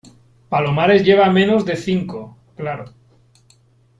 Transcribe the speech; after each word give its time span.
palomares 0.49 1.03
lleva 1.03 1.29
menos 1.29 1.63
de 1.63 1.75
cinco. 1.75 2.35
claro. 2.55 2.85